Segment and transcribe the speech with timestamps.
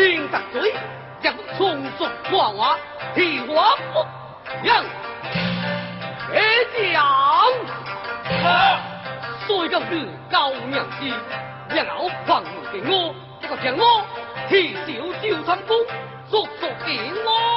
[16.86, 17.50] 擒我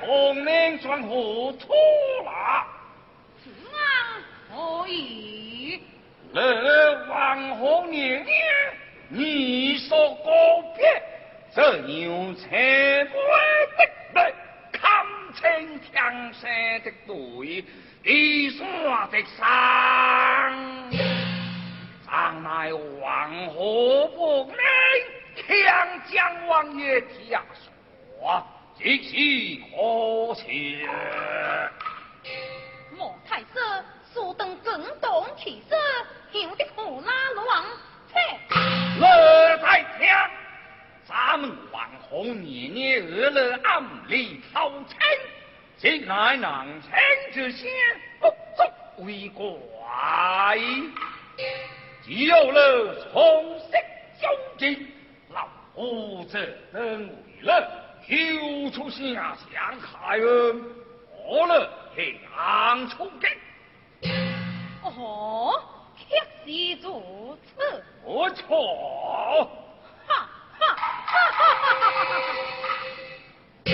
[0.00, 1.74] 聪明算何错
[2.24, 2.66] 啦？
[3.42, 5.80] 此案何以？
[6.32, 8.34] 乐王何年年，
[9.08, 10.30] 你所告
[10.76, 11.02] 别，
[11.54, 12.40] 这牛车
[13.06, 13.14] 不
[13.76, 14.32] 的来，
[14.72, 14.82] 堪
[15.34, 17.64] 称江山的对，
[18.02, 18.66] 地山
[19.10, 19.44] 的山，
[22.04, 24.56] 常乃王何不能
[25.36, 25.46] 强
[26.10, 27.42] 将王爷下
[28.24, 28.42] 说。
[28.76, 30.44] 极其可笑。
[32.96, 33.46] 莫太师，
[34.12, 35.76] 速登震动气势，
[36.38, 37.64] 有的何拉乱？
[38.08, 38.18] 切！
[38.98, 40.08] 乐在听，
[41.06, 44.96] 咱们王红年年恶了暗里偷亲，
[45.76, 46.90] 竟乃能臣
[47.32, 47.70] 之先，
[48.18, 50.58] 不足为怪。
[52.02, 53.78] 既有了从色
[54.20, 54.92] 交进，
[55.30, 57.83] 老夫这等为了。
[58.06, 60.62] 又出下乡开恩，
[61.26, 63.26] 我了杨出击。
[64.82, 65.58] 哦，
[65.96, 67.82] 确实如此。
[68.04, 69.48] 不错。
[70.06, 70.74] 哈哈哈
[71.06, 71.72] 哈哈
[73.64, 73.72] 哈！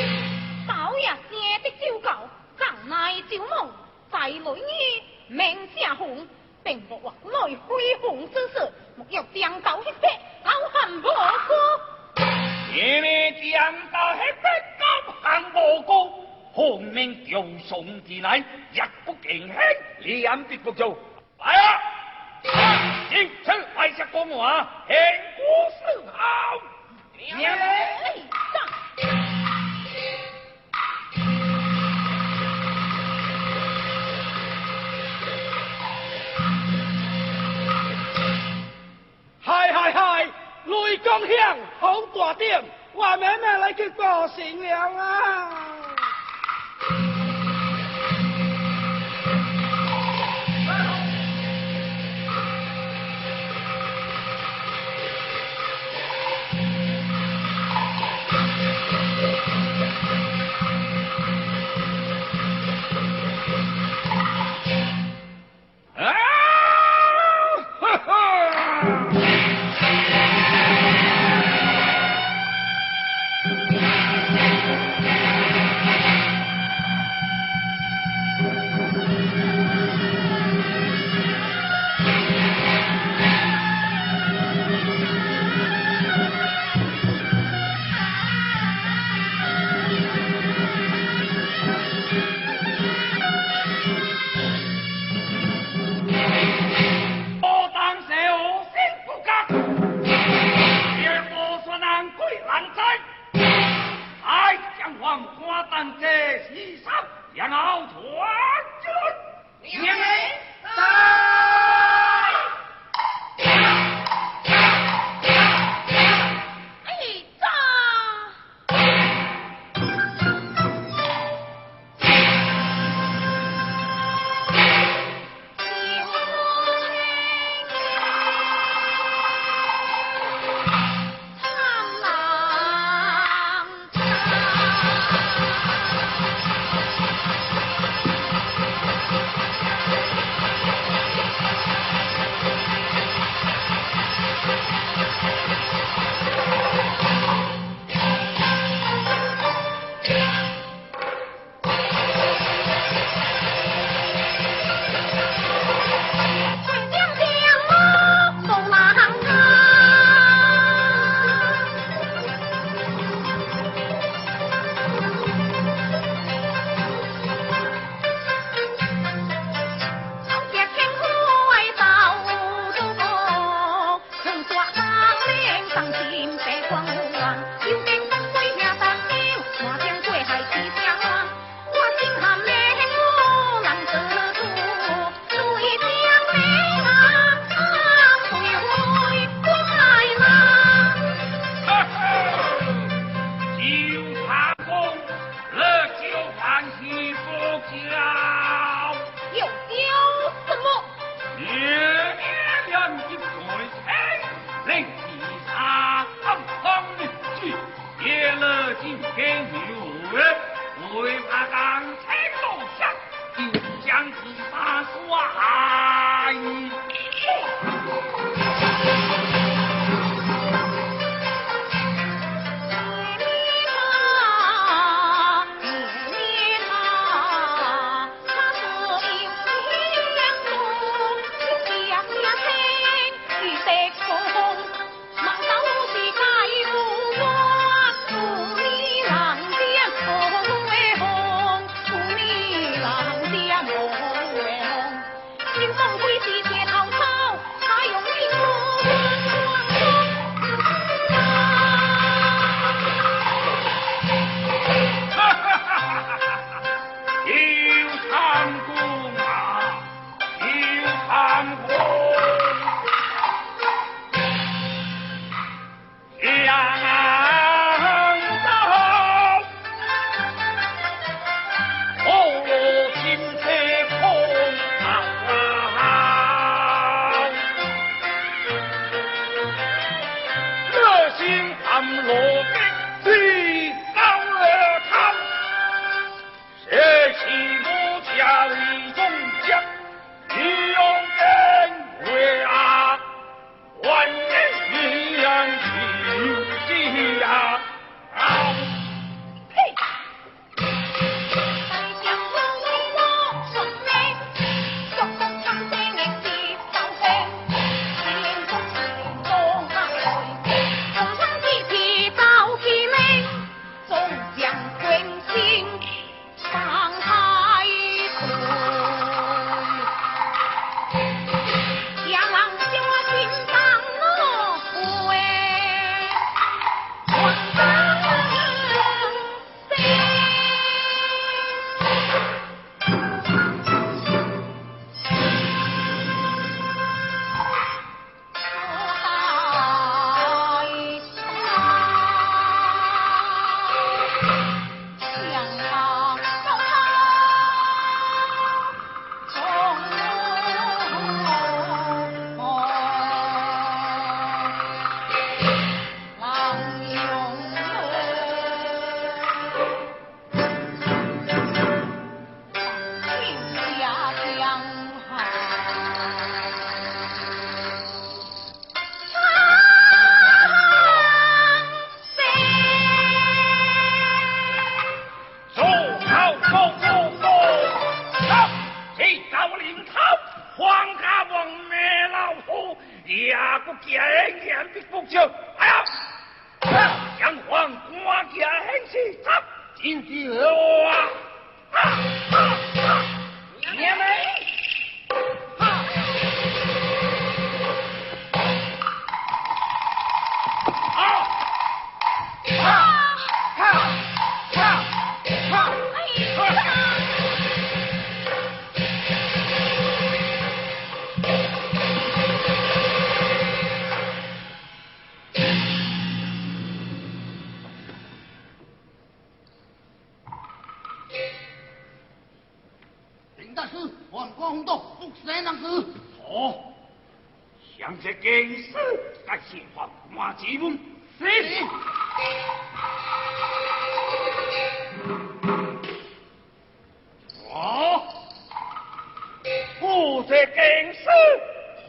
[0.68, 1.30] 老爷生
[1.64, 3.68] 的酒告，长乃酒梦，
[4.12, 6.24] 在内里名下红，
[6.62, 10.08] 并无往来恢宏之事，莫要将到一撇，
[10.44, 11.89] 老汉不可。
[12.72, 14.84] 前面讲到黑白高
[15.22, 19.56] 行无功，后面就送进来，一不敬兄，
[20.00, 20.96] 两必不做。
[21.38, 21.80] 来啊！
[23.10, 24.96] 请出来些公话，听
[25.36, 25.42] 我
[25.78, 26.18] 说好。
[27.18, 28.22] 娘嘞！
[39.42, 40.09] 嗨嗨嗨！
[40.70, 45.50] 雷公响，好大点，我妹妹来去过新娘啊！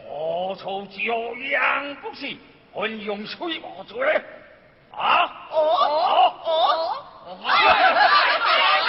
[0.07, 2.37] 何愁朝阳不现？
[2.73, 4.21] 云阳水无绝
[4.91, 5.23] 啊！
[5.51, 6.47] 哦哦哦！
[7.43, 8.87] 哈哈哈哈！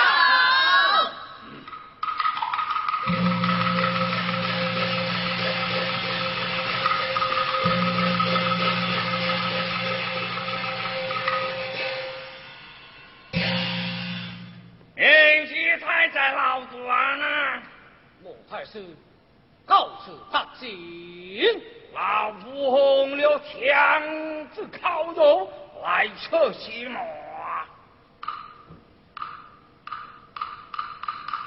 [14.94, 17.62] 人杰才在老子岸啊！
[18.22, 18.96] 莫太师。
[20.04, 21.62] 是大惊，
[21.94, 24.02] 老夫红了强
[24.48, 25.48] 子烤肉
[25.82, 27.00] 来测西马。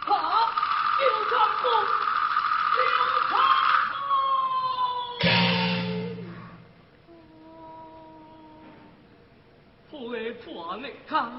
[0.05, 0.49] 好，
[0.99, 1.65] 就算不。
[10.47, 11.29] 我内他，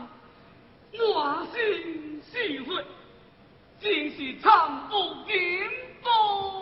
[0.93, 2.85] 我心喜碎，
[3.81, 4.97] 真是惨不
[5.27, 5.71] 忍
[6.03, 6.56] 睹。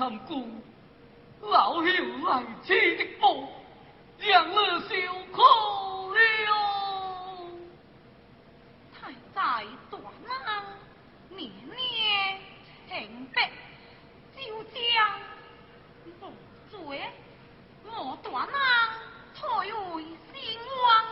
[0.00, 0.50] 参公
[1.42, 3.36] 老朽来此的报，
[4.16, 4.94] 让我受
[5.30, 5.42] 苦
[6.14, 6.50] 了。
[8.98, 10.02] 太在断
[10.46, 10.64] 案，
[11.28, 12.40] 年年
[12.88, 13.36] 情逼，
[14.38, 14.80] 就将
[16.22, 16.32] 无
[16.70, 16.80] 罪，
[17.84, 18.54] 莫断案，
[19.34, 21.04] 退回先王，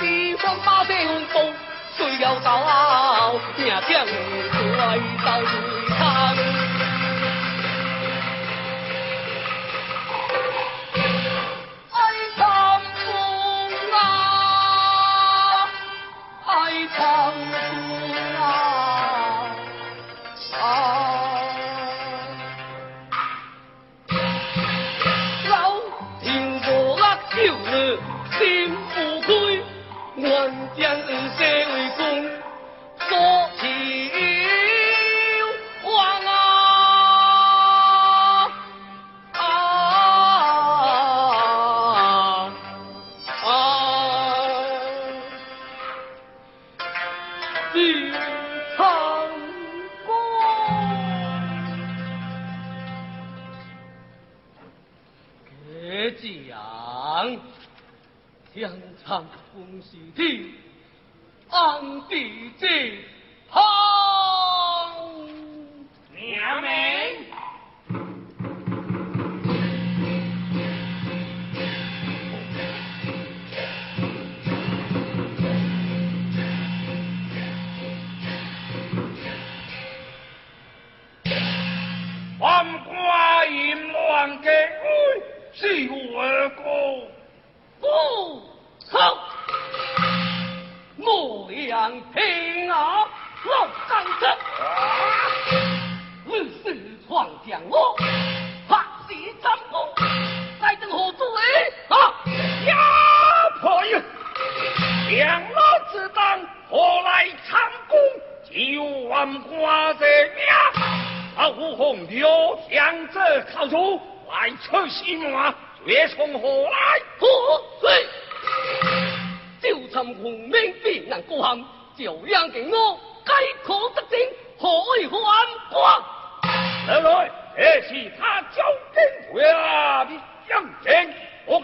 [0.00, 1.52] 弟的地方把这运动，
[1.96, 2.60] 谁要到
[4.06, 4.14] 命
[4.52, 5.40] 将来到
[59.90, 60.44] 是天，
[61.48, 63.07] 安地之。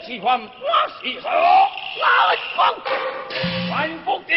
[0.04, 0.46] 我喜欢花
[1.00, 1.30] 喜何？
[1.30, 2.74] 来光，
[3.70, 4.34] 万福的，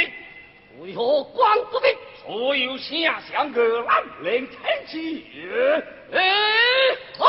[0.79, 1.87] 为何光不的？
[2.25, 5.25] 所有下乡个蓝领天气。
[6.13, 6.23] 哎，
[7.19, 7.25] 好，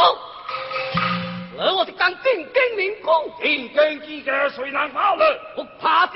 [1.58, 5.54] 而我的刚正经民公，天根之个谁能跑了？
[5.56, 6.12] 我怕就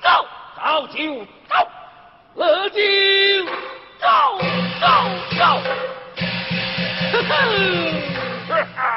[0.00, 1.54] 走，早就走。
[2.34, 2.80] 我就
[4.00, 4.08] 走
[4.80, 4.86] 走
[5.36, 5.44] 走，
[7.12, 7.28] 呵呵。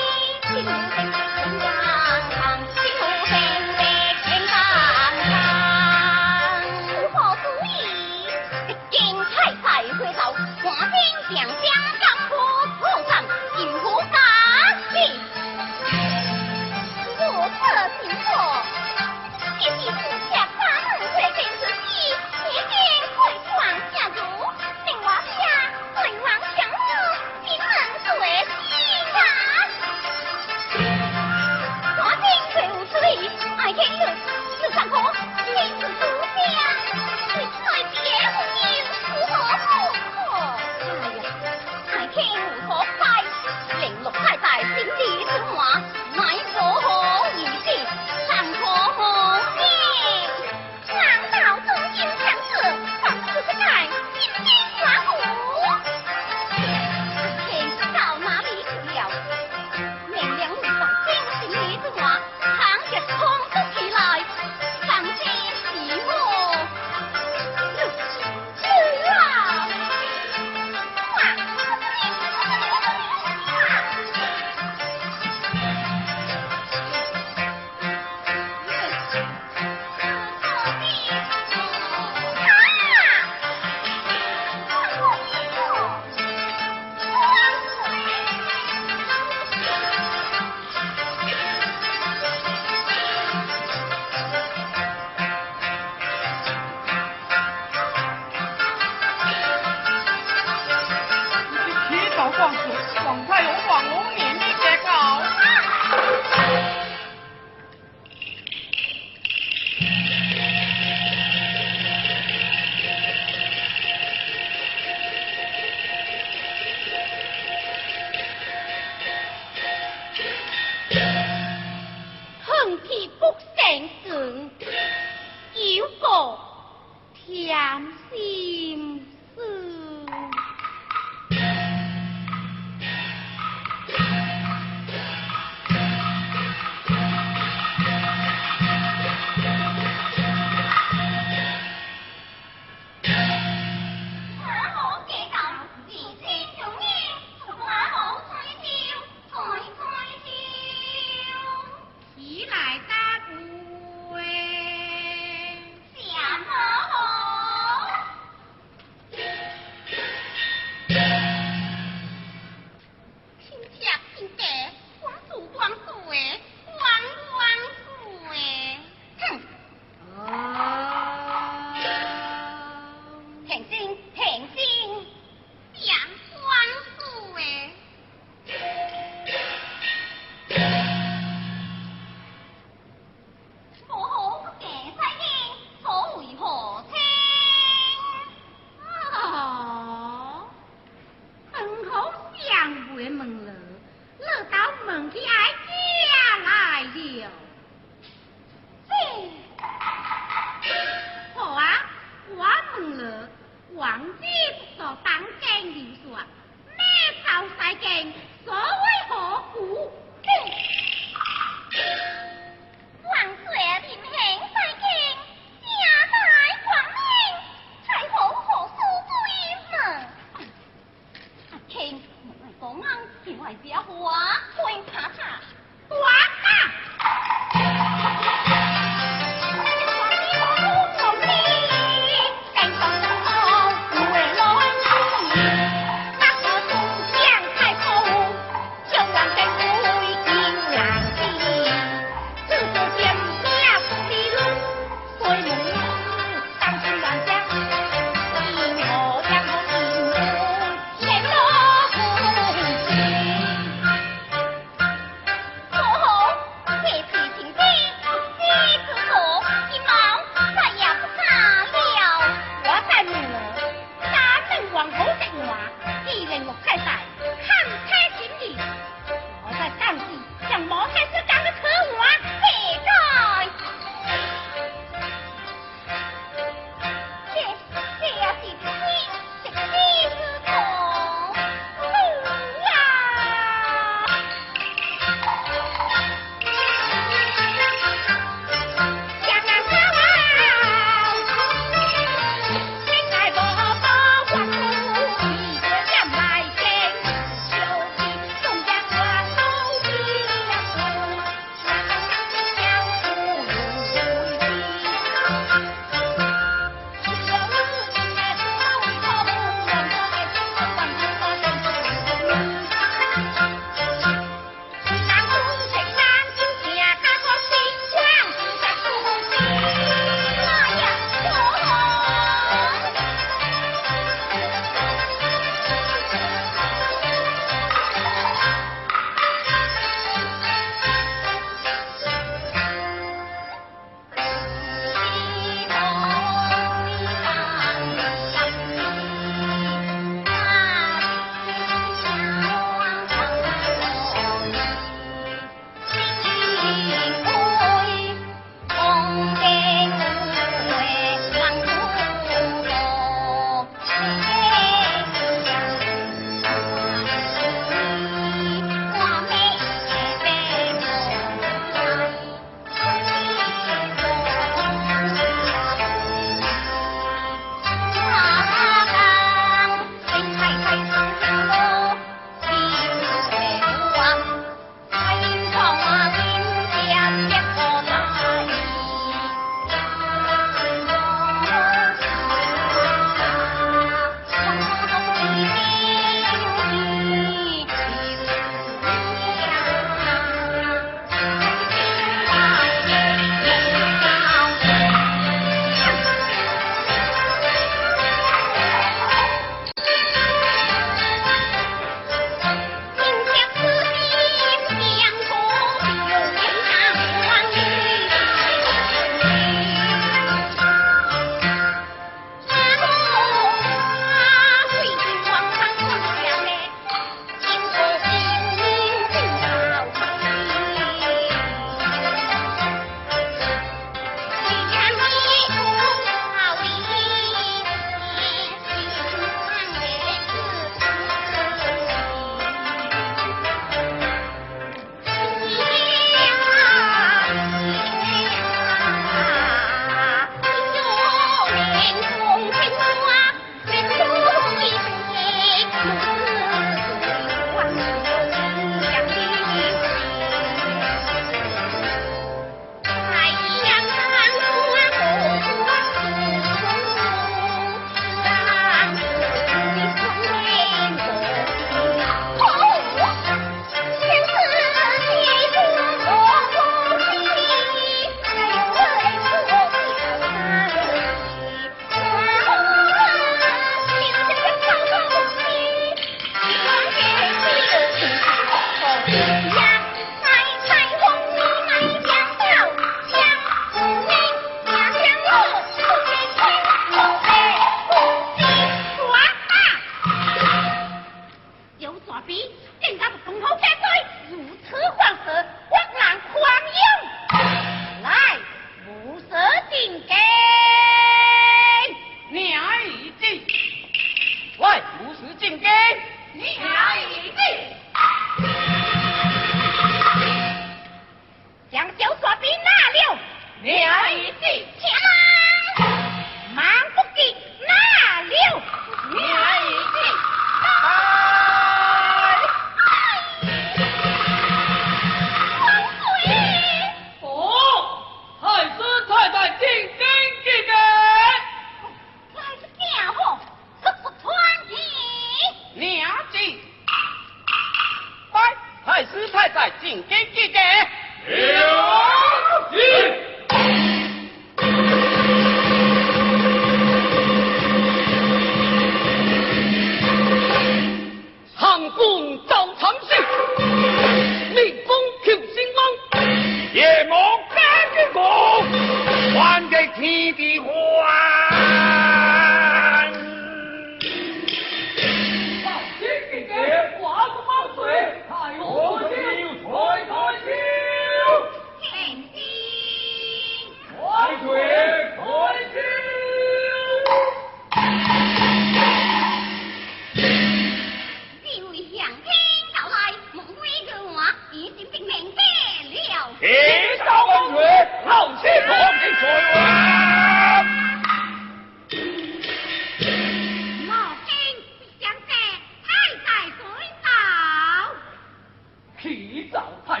[599.44, 600.00] 早太，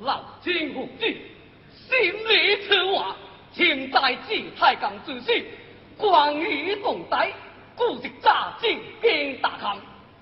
[0.00, 1.16] 老金虎君
[1.88, 3.16] 心里此话，
[3.52, 5.44] 请在祭太公之时，
[5.96, 7.32] 关羽动呆，
[7.76, 9.76] 故是诈进兵大唐，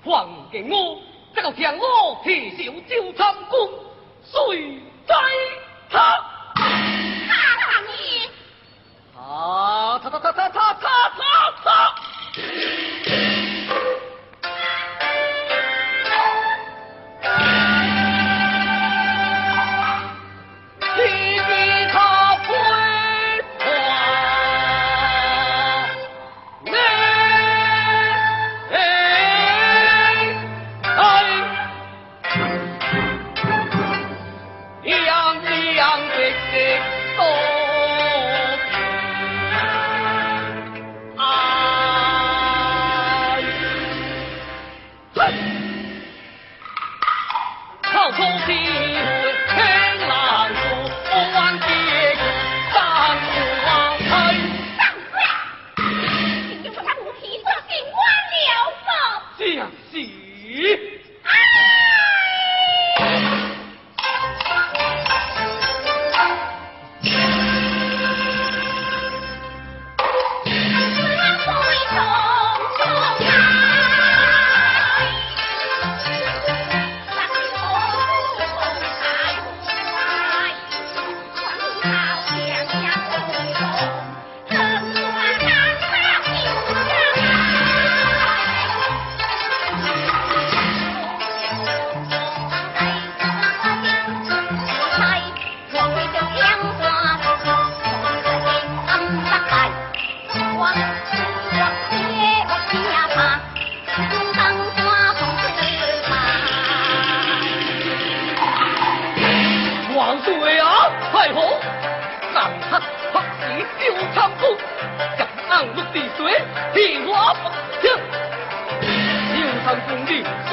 [0.05, 1.01] 还给我
[1.35, 3.69] 这个天罗铁手九参宫，
[4.25, 5.15] 谁在
[5.91, 5.99] 他？
[10.03, 10.76] 他他他他他他。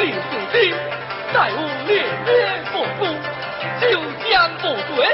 [0.04, 0.18] 李世
[0.52, 0.76] 民
[1.34, 2.30] 再无虐灭，
[2.74, 3.08] 不公
[3.80, 3.88] 就
[4.30, 5.08] 将部队。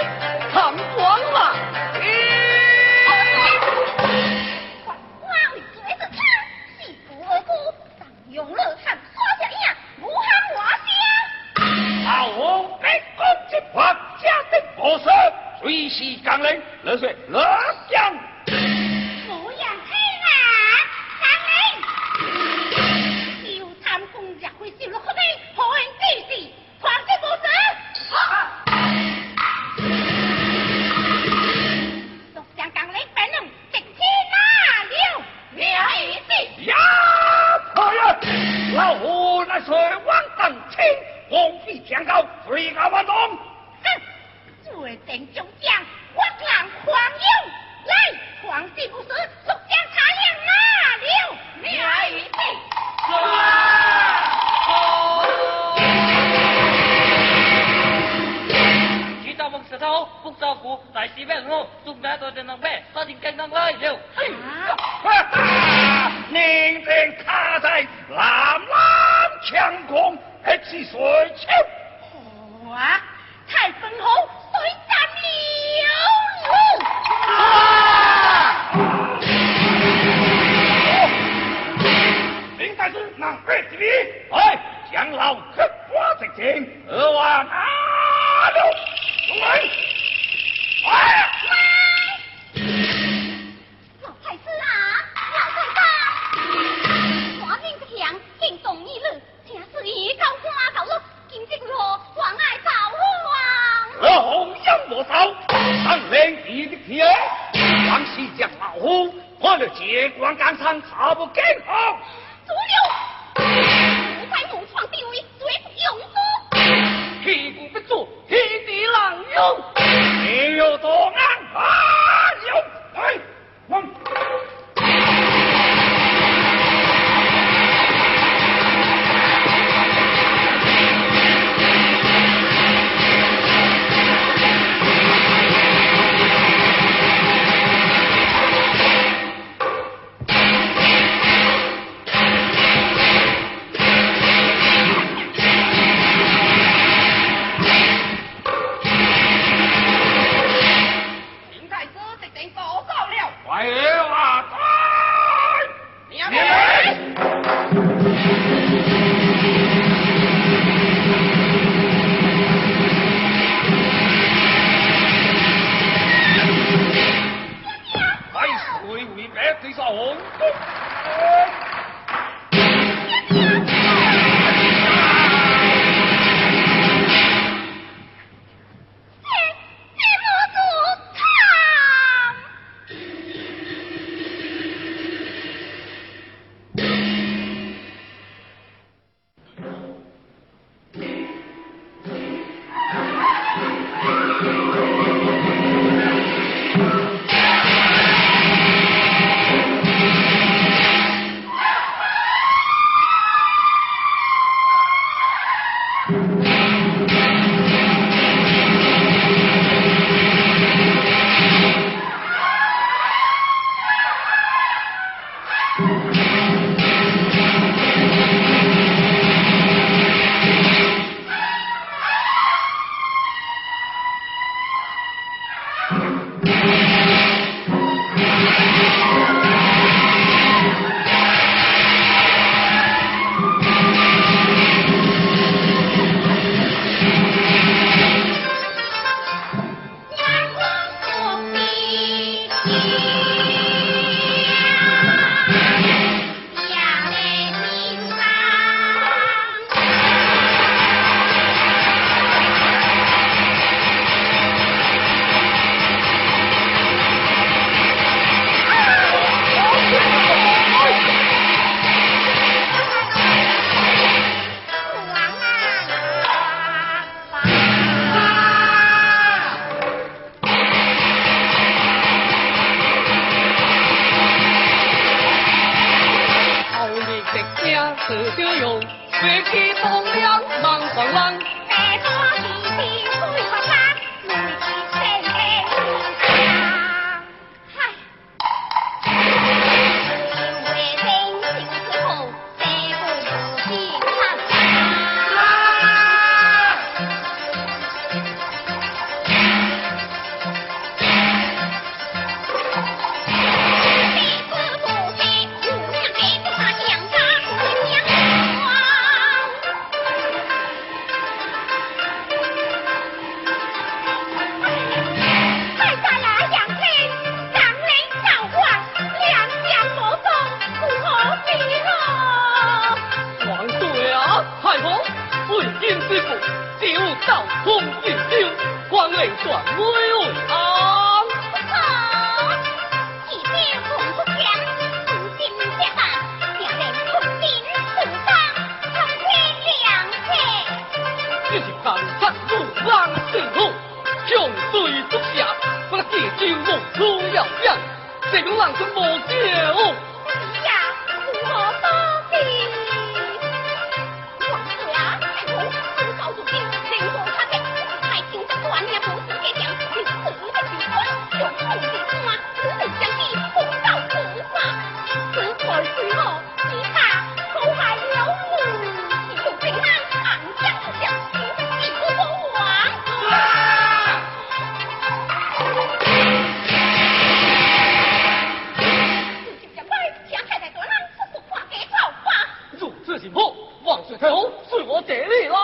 [383.19, 383.53] 前坡，
[383.83, 385.57] 横竖都好，随我姐力来。